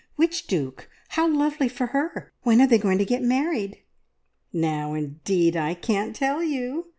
[0.15, 0.89] Which duke?
[1.09, 2.33] How lovely for her!
[2.41, 3.83] When are they going to get married?"
[4.51, 6.87] "Now indeed I can't tell you!"